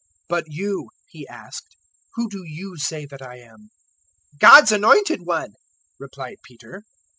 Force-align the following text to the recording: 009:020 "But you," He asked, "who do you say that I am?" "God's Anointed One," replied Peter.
009:020 0.01 0.07
"But 0.29 0.43
you," 0.47 0.89
He 1.09 1.27
asked, 1.27 1.75
"who 2.15 2.27
do 2.27 2.41
you 2.43 2.75
say 2.77 3.05
that 3.05 3.21
I 3.21 3.37
am?" 3.37 3.69
"God's 4.39 4.71
Anointed 4.71 5.27
One," 5.27 5.53
replied 5.99 6.37
Peter. 6.43 6.81